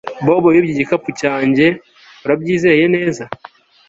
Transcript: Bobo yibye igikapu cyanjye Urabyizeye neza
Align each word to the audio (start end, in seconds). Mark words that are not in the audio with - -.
Bobo 0.25 0.47
yibye 0.55 0.71
igikapu 0.73 1.09
cyanjye 1.21 1.65
Urabyizeye 2.23 2.85
neza 2.95 3.23